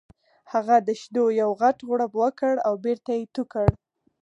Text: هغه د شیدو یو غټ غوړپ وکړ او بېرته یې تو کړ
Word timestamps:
هغه 0.51 0.75
د 0.87 0.89
شیدو 1.01 1.25
یو 1.41 1.49
غټ 1.61 1.77
غوړپ 1.87 2.11
وکړ 2.21 2.53
او 2.67 2.73
بېرته 2.85 3.11
یې 3.19 3.25
تو 3.35 3.43
کړ 3.53 3.67